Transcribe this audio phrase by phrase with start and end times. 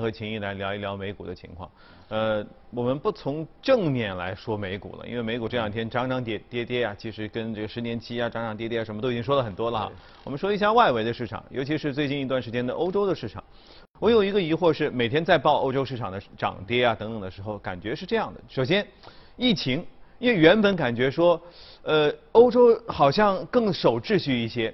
[0.00, 1.70] 和秦毅来聊一聊美股的情况。
[2.08, 9.92] 呃，我们不从正面来说美股了，因为美股这两天涨涨跌跌跌啊，其实跟这个十年期啊涨涨跌跌啊什么都已经说了很多了哈。
[10.22, 13.42] 我们说一下外围的市场，尤其是最近一段时间的欧洲的市场。
[13.98, 18.86] 我有一个疑惑是，每天在报欧洲市场的涨跌啊等等的时候，感觉是这样的：首先，
[19.36, 19.84] 疫情，
[20.18, 21.40] 因为原本感觉说，
[21.82, 24.72] 呃，欧洲好像更守秩序一些。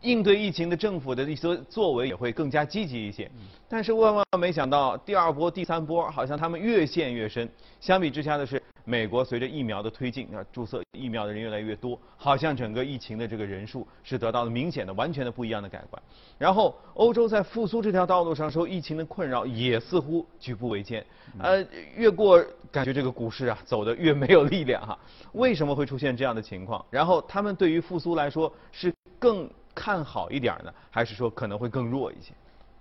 [0.00, 3.30] 应对疫情的政府的一些作为也会更加积极一些，
[3.68, 7.48] 但是万万没想到，第二波、第三波好像他们越陷越深。
[7.80, 16.00] 相比之下的是，美国随着疫苗的推进，啊，注射疫苗的人越来越多，好像整个疫情的这个人数是得到了明显的、完全的不一样的改观。
[16.38, 21.04] 然后，欧洲在复苏这条道路上受疫情的困扰，也似乎举步维艰。
[21.40, 21.64] 呃，
[21.96, 22.40] 越过
[22.70, 24.96] 感觉这个股市啊，走得越没有力量哈。
[25.32, 26.84] 为什么会出现这样的情况？
[26.90, 29.50] 然后，他们对于复苏来说是更。
[29.74, 32.32] 看好一点呢，还是说可能会更弱一些？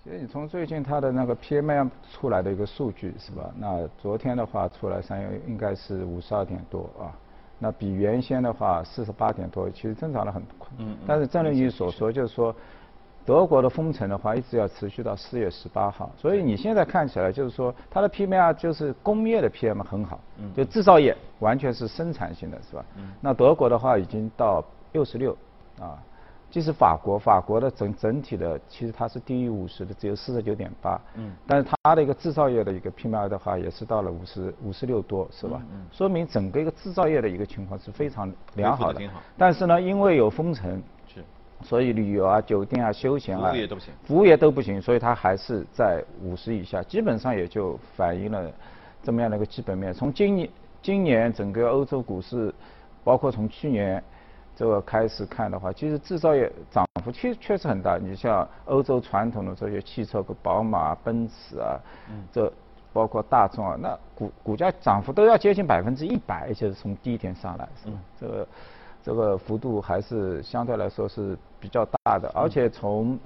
[0.03, 3.51] 其实你从最近它的那个 PMI 出来的一个数据是吧？
[3.55, 7.13] 那昨天的话出来三月应该是五十二点多啊，
[7.59, 10.67] 那比原先的话四十八点多，其实增长了很多。
[10.79, 10.97] 嗯。
[11.05, 12.55] 但是正如你所说，就是说
[13.23, 22.83] 德国的封城的话一直要持续到四月十八号，所以你现在看起来就是说它的 PMI 就是工业的 PMI 很好，嗯，就制造业完全是生产性的是吧？
[22.97, 23.13] 嗯。
[23.21, 25.37] 那德国的话已经到六十六
[25.79, 26.01] 啊。
[26.51, 30.99] 即使法国，法国的整整体的其实它是低于五十的，只有四十九点八。
[31.15, 31.31] 嗯。
[31.47, 35.61] 但是它的一个制造业的一个 PMI 的话，也是到了五十五十六多，是吧？
[35.71, 35.85] 嗯。
[35.93, 38.99] 说明整个一个制造业的一个情况是非常良好的。
[38.99, 39.21] 挺好。
[39.37, 41.23] 但是呢，因为有封城，是。
[41.63, 43.93] 所以旅游啊、酒店啊、休闲啊，服务业都不行。
[44.03, 48.51] 服务业都不行，所以它还是在五十以下，基本上也就反映了
[49.01, 49.93] 这么样的一个基本面。
[49.93, 50.49] 从今年
[50.81, 52.53] 今年整个欧洲股市，
[53.05, 54.03] 包括从去年。
[54.55, 57.97] 这个开始看的话，其实制造业涨幅确确实很大。
[57.97, 61.79] 你像欧洲传统的这些汽车，宝马、奔驰啊，
[62.31, 62.51] 这
[62.93, 67.97] 包括大众啊，那股股价涨幅都要接近百分之一百，就是从低点上来，是吧？
[68.19, 68.47] 这个
[69.03, 72.29] 这个幅度还是相对来说是比较大的。
[72.35, 73.17] 而且从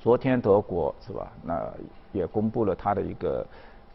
[0.00, 1.68] 昨天德国是吧，那
[2.12, 3.44] 也公布了它的一个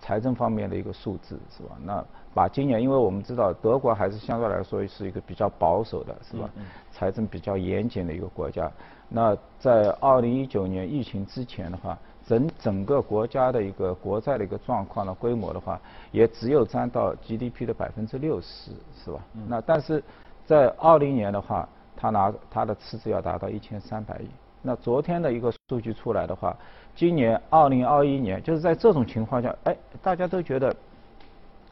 [0.01, 1.75] 财政方面的一个数字，是吧？
[1.83, 2.03] 那
[2.33, 6.49] 把今年，因为我们知道德国还是相对来说是一个比较保守的，是吧？
[6.91, 8.69] 财政比较严谨的一个国家。
[9.07, 15.79] 那在二零一九年疫情之前的话，整整个国家的一个国债的一个状况的规模的话，
[16.11, 18.71] 也只有占到 GDP 的百分之六十，
[19.03, 19.19] 是吧？
[19.47, 20.03] 那但是
[20.45, 24.27] 在二零年的话，它拿它的赤字要达到一千三百亿。
[24.61, 26.55] 那昨天的一个数据出来的话，
[26.95, 30.75] 今年二零二一年就是在这种情况下，哎，大家都觉得。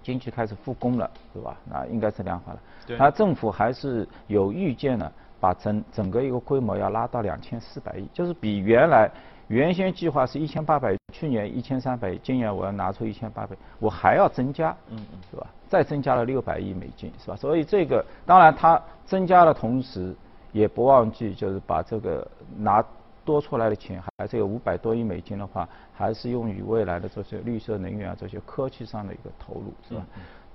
[0.02, 1.58] 经济开始复工了，对吧？
[1.70, 2.60] 那应该是量化了。
[2.98, 5.12] 那政府还是有预见呢，
[5.42, 9.12] 把整整个一个规模要拉到两千四百亿，就是比原来
[9.50, 15.46] 原先计划是一千八百，去年一千三百亿，今年我要拿出一千八百，我还要增加，嗯嗯，是吧？
[15.68, 17.36] 再增加了六百亿美金，是吧？
[17.36, 20.16] 所以这个当然它增加的同时，
[20.54, 22.26] 也不忘记就是把这个
[22.58, 22.84] 拿。
[23.26, 30.04] 多出来的钱还是有五百多亿美金的话，还是用于未来的这些绿色能源啊、这些科技上的一个投入，是吧？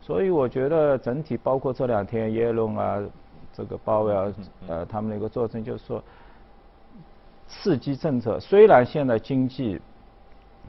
[0.01, 3.01] 所以我觉得整体包括这两天耶伦啊、
[3.53, 4.35] 这个鲍威尔
[4.67, 6.03] 呃他们的一个作证，就是说
[7.47, 9.81] 刺激政策虽然现在经济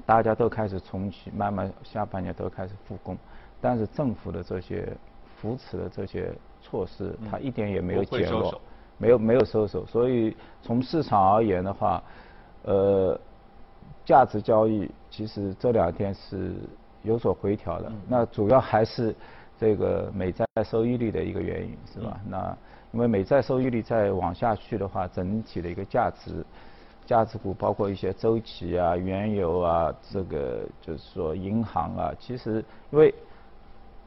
[0.06, 3.18] 大家都开始重启，慢慢下半年都开始复工，
[3.60, 4.96] 但是政府的这些
[5.38, 6.32] 扶持的这些
[6.62, 8.62] 措施，它一点也没有减弱。
[8.98, 12.02] 没有没有收手，所以从市场而言的话，
[12.64, 13.20] 呃，
[14.06, 16.54] 价值交易其实这两天是
[17.04, 17.92] 有所回调的。
[18.08, 19.14] 那主要还是
[19.60, 22.20] 这个美债收益率的一个原因，是吧？
[22.30, 22.58] 那
[22.94, 26.46] 因为美债收益率再往下去的话，整体的一个价值
[27.06, 33.14] 价值股，包括一些周期啊、原油啊，这个就是说银行啊，其实因为。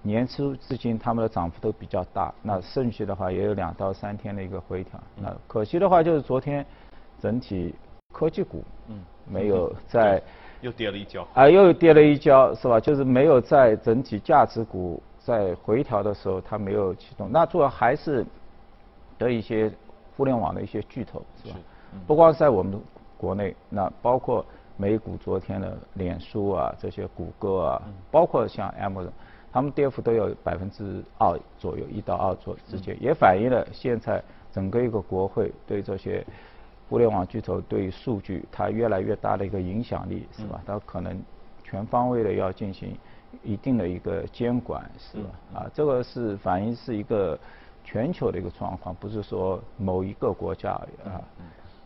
[0.03, 2.33] 年初至今，他们的涨幅都比较大。
[2.43, 4.99] 那剩下的话也有两到三天的一个回调。
[5.17, 6.65] 那可惜的话就是昨天
[7.21, 7.75] 整体
[8.13, 10.23] 科技股嗯没有在
[10.61, 12.81] 又跌了一跤啊又跌了一跤是吧？
[12.81, 17.29] 就是没有在整体价值股在回调的时候它没有启动。
[17.31, 18.25] 那主要还是
[19.19, 19.71] 的一些
[20.17, 21.57] 互联网的一些巨头是吧？
[22.07, 22.81] 不光是在我们
[23.17, 24.45] 国内，那包括
[24.77, 29.11] 美股昨天的脸书啊这些谷歌啊，包括像 Amazon。
[29.53, 34.23] 他们跌幅都有百分之二左右，一到二左之间，也反映了现在
[34.53, 36.25] 整个一个国会对这些
[36.89, 40.61] 互联网巨头对数据它越来越大的一个影响力，是吧？
[40.67, 41.19] 它可能
[41.65, 42.97] 全方位的要进行
[43.43, 45.31] 一定的一个监管，是吧？
[45.55, 47.39] 啊，这个是反映是一个
[47.85, 50.73] 全球的一个状况，不是说某一个国家
[51.05, 51.21] 啊。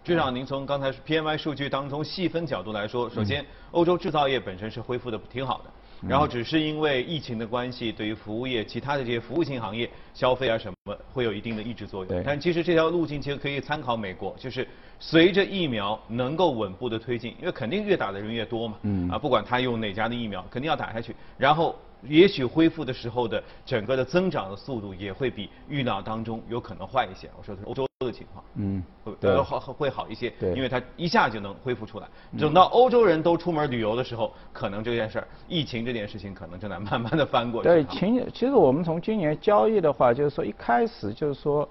[0.05, 5.71] 至少您从刚才 PMI 数据当中细分角度来说，首先欧洲制造业本身是恢复的挺好的。
[6.09, 12.23] 然后只是因为疫情的关系，对于服务业、其他的这些服务性行业、消费啊什么，会有一定的抑制作用。
[12.25, 14.67] 但其实这条路径其实可以参考美国，就是
[14.99, 18.79] 随着疫苗能够稳步的推进，因为肯定越打的人越多嘛。
[18.83, 19.09] 嗯。
[19.09, 21.15] 啊，不管他用哪家的疫苗，肯定要打下去。
[21.39, 21.77] 然后。
[22.03, 27.31] 也许恢复的时候的整个的增长的速度也会比预料当中有可能坏一些。
[27.39, 32.09] 我说的是欧洲的情况，嗯，会好会好一些，对，因为它一下就能恢复出来。
[32.37, 37.69] 等到欧洲人都出门旅游的时候，可能这件事儿，疫情这件事情可能正在慢慢的翻过去。
[37.69, 41.69] 对，今其实我们从今年交易的话，就是说一开始就是说，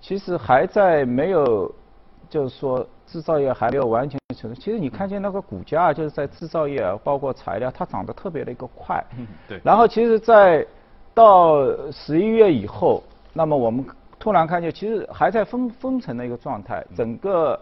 [0.00, 1.74] 其实还在没有，
[2.28, 2.86] 就是说。
[3.10, 4.60] 制造业还没有完全成熟。
[4.60, 9.02] 其实你看见那个股价，就是在制造业，包括材料，它涨得特别的一个快。
[9.16, 9.58] 嗯，对。
[9.64, 10.62] 然后其实，在
[11.14, 13.02] 到十一月以后，
[13.32, 13.82] 那么我们
[14.18, 17.58] 突然看见，其实还在封封城的一个状态，整个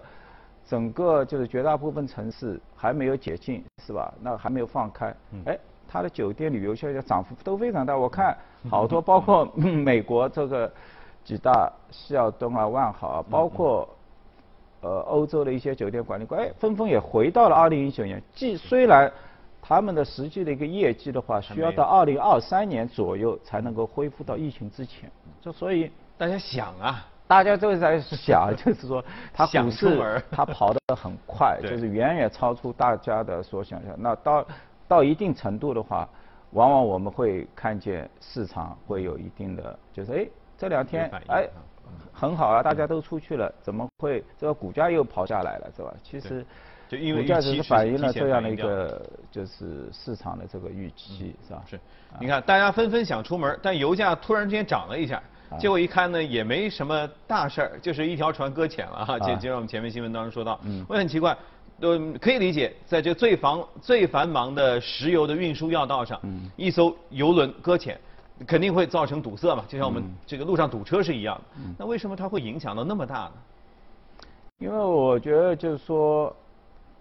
[0.66, 4.12] 整个就是绝大部分城市还没有解禁，是吧？
[4.20, 5.14] 那还没有放开。
[5.44, 7.96] 哎，它的酒店、旅游消费涨幅都非常大。
[7.96, 8.36] 我看
[8.68, 10.68] 好多，包括美国这个
[11.22, 13.88] 几大希尔顿啊、万豪啊，包括。
[14.86, 18.22] 呃，欧洲的一些酒店管理官，哎，纷纷也回到了二零一九年。
[18.32, 19.12] 既虽然
[19.60, 25.10] 他们的实际的一个业绩的话，需要到二零二三年左右才能够恢复到疫情之前。
[25.40, 29.04] 就所以大家想啊，大家都在想， 就是说，
[29.34, 33.92] 它股市它跑得很快， 就是远远超出大家的所想象。
[33.98, 34.46] 那到
[34.86, 36.08] 到一定程度的话，
[36.52, 41.48] 往往我们会看见市场会有一定的，就是哎，这两天哎。
[42.12, 45.94] 很好啊，大家都出去了，怎么会这个股价又跑下来了，是吧？
[46.02, 46.46] 其实，
[46.88, 51.62] 就因为股价只是反映了这样的一个就是市场的这个预期，是吧？
[51.68, 51.78] 是，
[52.18, 55.22] 你看大家纷纷想出门，但油价突然之间涨了一下，
[55.58, 59.18] 结果一看呢也没什么大事儿，就是一条船搁浅了哈。
[59.18, 61.36] 就就像我们前面新闻当中说到，我也很奇怪，
[61.80, 66.18] 呃，可以理解，在这最繁最繁忙的石油的运输要道上，
[66.56, 68.00] 一艘油轮搁浅。
[68.46, 71.42] 肯定会造成堵塞嘛，就像我们这个路上堵车是一样的。
[71.78, 73.32] 那为什么它会影响到那么大呢？
[74.58, 76.34] 因为我觉得就是说，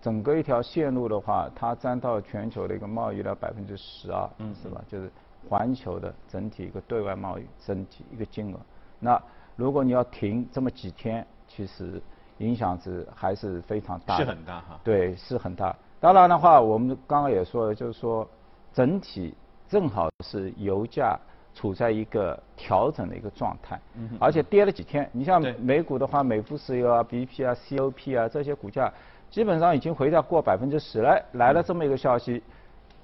[0.02, 4.30] 整个一条线路的话，它占到全球的一个贸易的百分之十二，
[4.62, 4.82] 是吧？
[4.88, 5.12] 就是
[5.50, 8.60] 环球的整体一个对外贸易整体一个金额。
[9.00, 9.22] 那
[9.58, 12.02] 如果你要停这么几天，其实
[12.38, 14.16] 影响是还是非常大。
[14.18, 14.80] 是很大哈。
[14.86, 15.76] 对，是很大。
[16.00, 18.26] 当然的话，我们刚刚也说了，就是说
[18.74, 19.34] 整体。
[19.68, 21.18] 正好是油价
[21.54, 23.80] 处在一个调整的一个状态，
[24.20, 25.10] 而且跌了几天。
[25.12, 28.92] 你像美股的话，美孚石油啊、BP 啊、COP 啊这些股价，
[29.32, 31.20] 基本上已经回到过百分之十了。
[31.34, 32.44] 来了这么一个消息，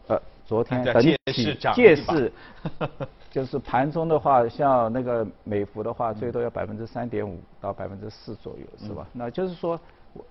[0.07, 2.31] 呃，昨天整体借势，
[3.31, 9.07] 就是盘中的话，像那个美孚的话，最多要百分之三点五到百分之四左右，是吧？
[9.13, 9.79] 那就是说，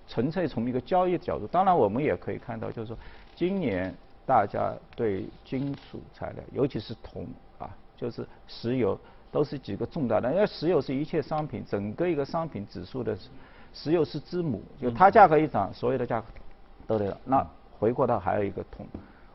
[0.07, 2.95] 纯粹从一个交易角度，当然我们也可以看到，就是说
[3.35, 3.93] 今年。
[4.25, 7.27] 大家对金属材料，尤其是铜
[7.57, 8.97] 啊，就是石油，
[9.31, 10.31] 都是几个重大的。
[10.31, 13.17] 因为石油是一切商品整个一个商品指数的，
[13.73, 16.27] 石油是之母，就它价格一涨，所有的价格
[16.87, 17.17] 都得。
[17.25, 17.45] 那
[17.77, 18.85] 回过头还有一个铜，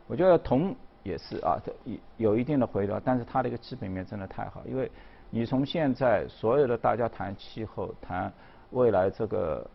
[0.06, 4.90] 我觉得铜也是啊，有有一定的回调，但是它的一个基本面真的太好，因为
[5.30, 8.32] 你从现在所有的大家谈气候，谈
[8.70, 9.68] 未来这个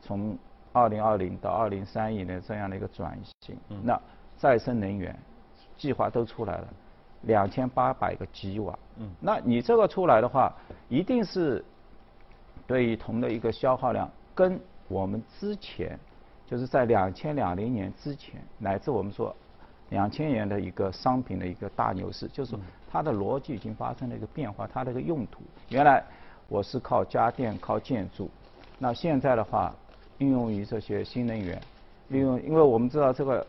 [0.00, 0.36] 从
[0.72, 4.00] 二零二零到二零三一年这样的一个转型，那。
[4.36, 5.16] 再生能源
[5.76, 6.68] 计划都出来了，
[7.22, 8.78] 两千八百个吉瓦。
[8.96, 10.52] 嗯，那你这个出来的话，
[10.88, 11.64] 一定是
[12.66, 15.98] 对于铜的一个消耗量，跟我们之前
[16.46, 19.34] 就是在两千两零年之前，乃至我们说
[19.90, 22.54] 两千年的一个商品的一个大牛市，就是
[22.90, 25.40] 它的逻辑已经发生了一个变化，它的一个用途。
[25.68, 26.04] 原来
[26.48, 28.30] 我是靠家电、靠建筑，
[28.78, 29.74] 那现在的话，
[30.18, 31.60] 应用于这些新能源，
[32.08, 33.46] 利用，因为我们知道这个。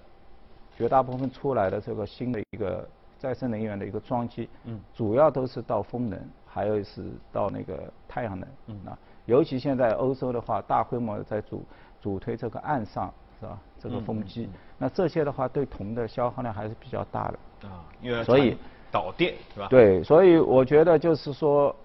[0.77, 11.63] 绝大部分出来的这个新的一个再生能源的一个装机，嗯，主要都是到风能，还有是到那个太阳能，嗯啊，尤其现在欧洲的话，大规模的在主
[11.99, 13.59] 主推这个岸上是吧？
[13.79, 18.55] 这个风机，那这些的话对铜的消耗量还是比较大的啊，因为所以
[18.91, 19.67] 导电是吧？
[19.71, 21.75] 对，所以我觉得就是说，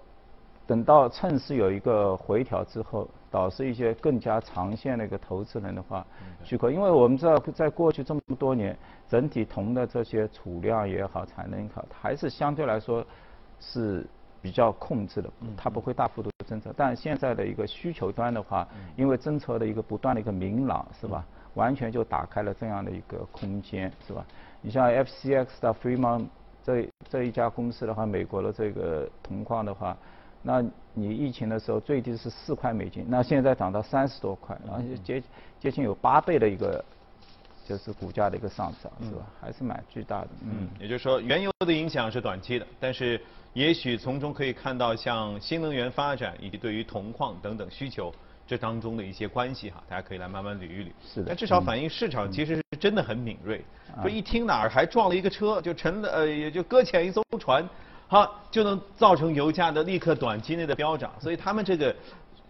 [0.67, 3.09] 等到趁势有一个回调之后。
[3.33, 6.05] 导致一些更加长线的一个投资人的话，
[6.43, 8.77] 去可，因为我们知道，在过去这么多年，
[9.09, 13.03] 整体铜的这些储量也好，产能也好，还是相对来说
[13.59, 14.05] 是
[14.39, 16.71] 比较控制的，它不会大幅度的增长。
[16.77, 21.25] 但现在的一个需求端的话，因为政策的一个不断的一个明朗，是吧？
[21.55, 24.23] 完全就打开了这样的一个空间，是吧？
[24.61, 26.27] 你像 FCX 的 Fremont
[26.61, 29.97] 这这一家公司的话，美国的这个铜矿的话。
[30.43, 35.23] 那你疫情的时候最低是四块美金，那现在涨到三十多块，然后接
[35.59, 36.83] 接近有八倍的一个
[37.65, 39.25] 就是股价的一个上涨，是吧？
[39.41, 40.27] 还是蛮巨大的。
[40.43, 43.19] 嗯，也就是说原油的影响是短期的，但是
[43.53, 48.13] 也许从中可以看到像新能源发展以及对于铜矿等等需求。
[48.45, 50.91] 这当中的一些关系哈，大家可以来慢慢捋一捋。
[51.01, 51.27] 是的。
[51.29, 53.63] 但至少反映市场其实是真的很敏锐。
[54.03, 57.65] 就一听哪儿还撞了一个车，就沉了呃，也就搁浅一艘船，
[58.13, 61.11] 好就能造成油价的立刻短期内的飙涨。
[61.19, 61.93] 所以他们这个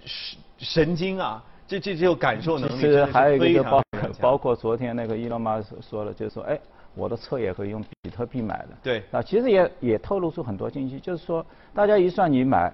[0.05, 3.81] 神神经啊，这这这感受能力其实还有一个包
[4.19, 6.59] 包括昨天那个伊隆马斯说了，就是说哎，
[6.93, 8.69] 我的车也可以用比特币买的。
[8.83, 9.03] 对。
[9.11, 12.71] 啊，其实也也透露出很多信息，就是说大家一算你买。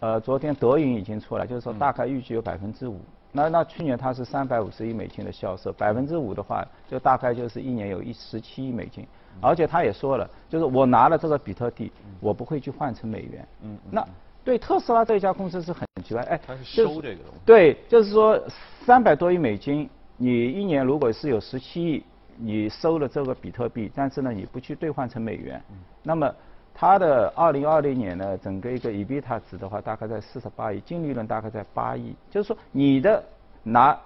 [0.00, 3.00] 呃，昨天德银已经出来，就是说大概预计有百分之五。
[3.32, 9.06] 那那去年它是三百五十亿美金的销售，百分之五的话，就大概就是一年有一十七亿美金。
[9.40, 13.46] 而且他也说了，就是我拿了这个比特币，我不会去换成美元。
[13.62, 13.78] 嗯。
[13.90, 14.06] 那
[14.44, 17.40] 对特斯拉这家公司是很奇怪，哎，它是收这个东西。
[17.44, 18.40] 对，就是说
[18.84, 22.04] 三百多亿美金，你一年如果是有十七亿，
[22.36, 25.62] 你收了这个比特币，但是呢，你不去兑换成美元，
[26.02, 26.32] 那么。
[26.76, 32.12] 它的二零二零年呢，整个一个 EBITDA 值的话，大概在四十八亿，净利润大概在八亿。
[32.28, 33.22] 就是说，你的
[33.62, 33.96] 拿，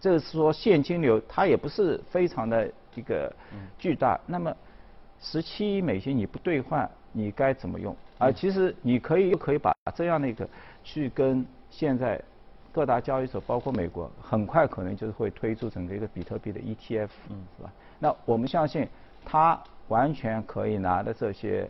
[0.00, 3.32] 就是说现金流，它也不是非常的一个
[3.78, 4.18] 巨大。
[4.26, 4.54] 那么
[5.20, 7.94] 十七亿美金你不兑换，你该怎么用？
[8.18, 10.48] 啊，其实你可以又可以把这样的一个
[10.82, 12.20] 去跟现在
[12.72, 17.08] 各大交易所，包括美国，很快可能就是会推出整个一个比特币的 ETF，
[17.56, 17.72] 是吧？
[17.98, 18.88] 那我们相信，
[19.24, 21.68] 它完全可以拿的这些。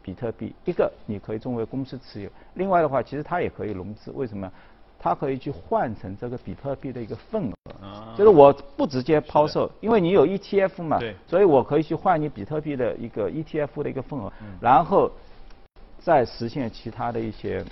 [0.00, 4.50] 比特币一个你可以作为公司持有，另外的话其实它也可以融资，为什么？
[4.98, 7.54] 它可以去换成这个比特币的一个份额，
[8.18, 15.08] 就是我不直接抛售，因为你有 ETF 嘛，所以我可以去换你比特币的一个 ETF 的一个份额，然后
[16.00, 17.64] 再实现其他的一些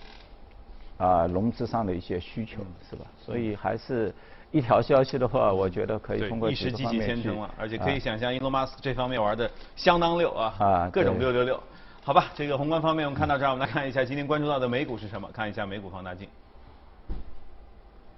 [0.99, 3.05] 啊融资上的一些需求，是吧？
[3.19, 4.15] 所以还是
[4.53, 11.61] 一条消息的话，我觉得可以通过一石激起千层了，而且可以想象，伊隆马斯克这方面玩的相当溜啊，啊，各种六六六。
[12.05, 15.29] 好吧，这个宏观方面我们看到这儿，我们来看一下今天关注到的美股是什么？
[15.33, 16.29] 看一下美股放大镜。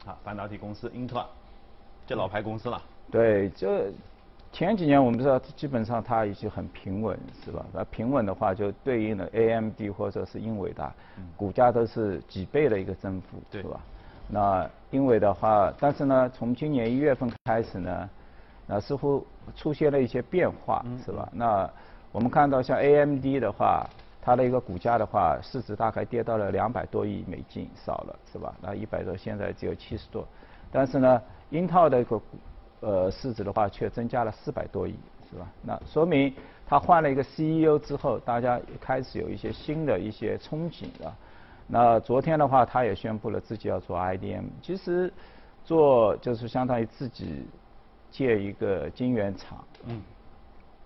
[0.05, 1.27] 好，半导体公司英特尔，
[2.09, 2.81] 这老牌公司了。
[3.11, 3.93] 对，这
[4.51, 7.63] 前几年我们知道基本上它已经很平稳，是吧？
[7.71, 10.91] 那平稳的话就对应了 AMD 或者是英伟达，
[11.37, 13.79] 股价都是几倍的一个增幅，是吧？
[14.27, 18.09] 那英伟的话，但是呢，从今年一月份开始呢，
[18.67, 21.29] 那似乎出现了一些变化，是吧？
[21.31, 21.71] 那
[22.11, 23.87] 我们看到像 AMD 的话，
[24.23, 28.55] 它的一个股价的话，市值大概跌到了两百多亿美金，少了是吧？
[28.63, 30.27] 那一百多，现在只有七十多。
[30.71, 32.21] 但是呢，英特尔的一个
[32.81, 34.95] 呃市值的话，却增加了四百多亿，
[35.31, 35.47] 是吧？
[35.63, 36.33] 那说明
[36.67, 41.17] 他换了一个 CEO 之后，大家开始有一些新的一些憧憬了。
[41.67, 45.13] 那昨天的话，他也宣布了自己要做 IDM，其实
[45.65, 47.47] 做就是相当于自己
[48.11, 49.65] 建一个晶圆厂。
[49.87, 50.01] 嗯。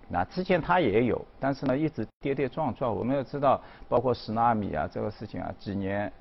[0.08, 2.94] 那之前他也有，但是呢一直跌跌撞撞。
[2.94, 3.58] 我们要知道，
[3.88, 6.12] 包括十纳米啊这个事情啊，几年，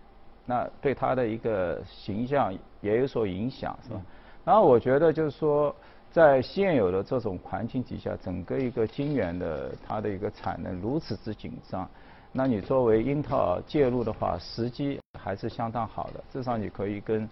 [0.46, 4.02] 那对他的一个形象也有所影响，是吧？
[4.44, 5.74] 然后我觉得就是说，
[6.12, 11.88] 在现有的这种环境底下，整个一个晶圆的它的一个产能如此之紧张，
[12.32, 16.24] 那你作为英特尔介入的话，时机还是相当好的。
[16.32, 17.30] 至少你可以跟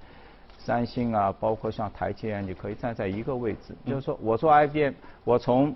[0.58, 5.74] 三星啊，包括像台积电，你可以站在一个位置，就是说我做 IBM，我从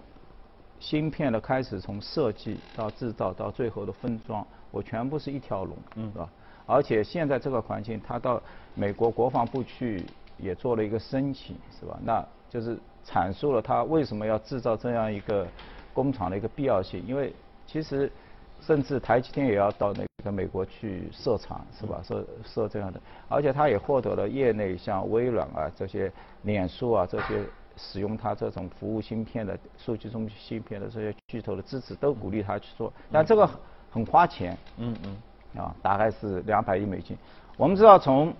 [0.79, 6.27] 芯片的开始，从设计到制造到最后的分装，我全部是一条龙，嗯是吧？
[6.65, 8.41] 而且现在这个环境，他到
[8.73, 10.03] 美国国防部去
[10.37, 11.97] 也做了一个申请，是吧？
[12.03, 15.47] 那就是阐述了他为什么要制造这样一个
[15.93, 17.01] 工厂的一个必要性。
[17.05, 17.31] 因为
[17.67, 18.11] 其实
[18.59, 22.01] 甚至台积电也要到那个美国去设厂，是吧？
[22.03, 22.99] 设设这样的，
[23.29, 26.11] 而且他也获得了业内像微软啊这些、
[26.41, 27.45] 脸书啊这些。
[27.75, 33.49] 使用它这种服务芯片的数据中心芯片的这些巨头的支持，都鼓励他去做，但这个
[33.93, 34.57] 很花钱。
[34.77, 35.61] 嗯嗯。
[35.61, 37.15] 啊，大概是两百亿美金。
[37.57, 38.33] 我们知道，从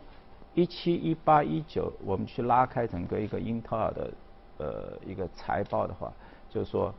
[0.55, 4.11] 一七、一八、一九，我们去拉开整个一个英特尔的
[4.57, 6.11] 呃一个财报的话，
[6.49, 6.91] 就是说，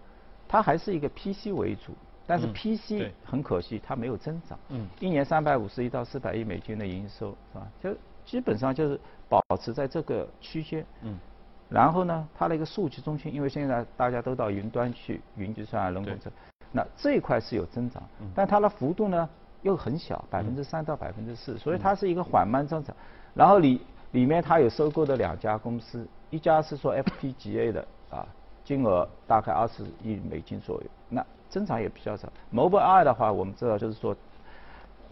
[0.46, 1.92] 它还是一个 PC 为主，
[2.28, 4.56] 但是 PC 很可惜它没有增长。
[4.68, 4.86] 嗯。
[5.00, 7.66] 一年三百五十亿到四百亿美金的营收，是吧？
[7.82, 10.86] 就基本上就是保持在这个区间。
[11.02, 11.18] 嗯。
[11.68, 16.32] 然后呢，它的一个数据中心，因为现在大家都到云端去，云计算啊、人工智能，
[16.76, 18.02] 那这一块是有增长，
[18.34, 19.28] 但它的幅度呢
[19.62, 22.94] 又很小，百分之三到百分之四，所以它是一个缓慢增长。
[23.32, 28.26] 然后里里面它有收购的两家公司，一家是说 FPGA 的啊，
[28.64, 32.28] 金额大概二十亿美金左右，那增长也比较少。
[32.52, 34.16] Mobileye 的话，我们知道就是说，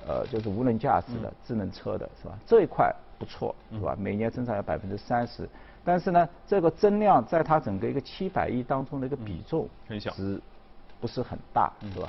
[0.04, 2.36] 呃，就是无人驾驶的智能车的是吧？
[2.44, 3.96] 这一块不错是吧？
[3.96, 5.48] 每年增长有百分之三十，
[5.84, 10.40] 但是呢，这个增量在它整个一个七百亿当中的一个比重很小，是
[11.02, 12.08] 不是很大是吧？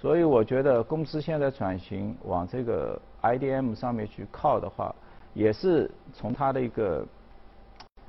[0.00, 4.94] 所以我觉得公司现在转型往这个 IDM 上面去靠的话，
[5.34, 7.06] 也是从它的一个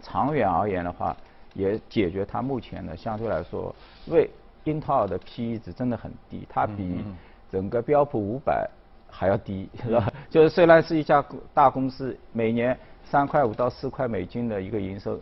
[0.01, 1.13] 长远而言的话，
[1.53, 3.75] 也解决它目前的相对来说，
[4.07, 4.29] 为
[4.63, 7.03] 英特尔的 PE 值真的很低，它比
[7.51, 8.65] 整个标普五百
[9.09, 10.09] 还要低，是吧？
[10.31, 11.21] 就是虽然是一家
[11.53, 15.19] 大公司，每年三块五到四块美金的一个营收，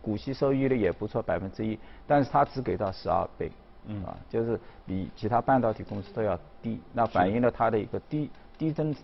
[0.00, 1.76] 股息收益率也不错，百分之一，
[2.06, 3.50] 但是它只给到十二倍。
[3.86, 8.94] 嗯啊，就是比其他半导体公司都要低，那反映了它的一个低低增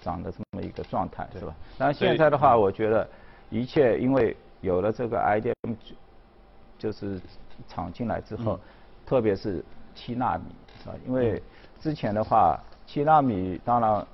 [0.00, 1.54] 长的这么一个状态，是吧？
[1.78, 3.08] 那现在的话，我觉得
[3.50, 5.74] 一切因为有了这个 IDM，
[6.78, 7.20] 就是
[7.68, 8.60] 厂进来之后，
[9.04, 10.44] 特别是七纳米，
[10.82, 10.94] 是吧？
[11.06, 11.42] 因为
[11.80, 14.06] 之前的话，七纳米当然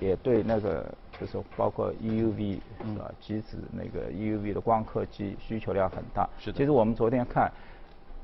[0.00, 0.86] 也对那个
[1.20, 3.10] 就是包括 EUV 是吧？
[3.20, 6.26] 机子那个 EUV 的光刻机需求量很大。
[6.40, 6.56] 是的。
[6.56, 7.52] 其实我们昨天看。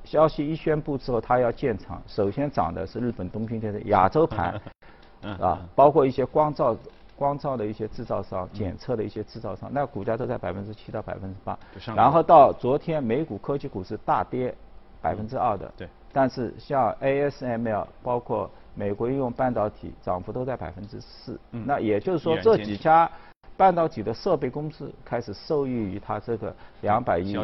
[0.04, 4.60] 消息一宣布之后，它要建厂，首先涨的是日本东京电的亚洲盘，
[5.40, 6.76] 啊，包括一些光照、
[7.16, 11.58] 光照的一些制造商、检测的一些制造商，那股价都在百分之七到百分之八。
[11.96, 14.54] 然后到昨天美股科技股是大跌
[15.00, 15.88] 百分之二的，对。
[16.12, 21.40] 但是像 ASML，包括美国应用半导体，涨幅都在百分之四。
[21.50, 23.10] 那也就是说这几家。
[23.56, 27.36] 半导体的设备公司开始受益于它这个两百亿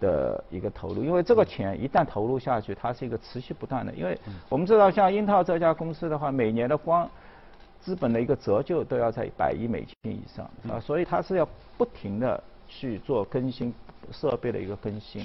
[0.00, 3.92] 的一个投入，因为这个钱一旦投入下去，它是一个持续不断的。
[3.94, 4.18] 因为
[4.48, 7.08] 我们知道，像英特尔这家公司的话，每年的光
[7.80, 13.72] 资本的一个折旧都要在百亿美金以上啊，所以它是要不停的去做更新
[14.10, 15.22] 设备的一个更新。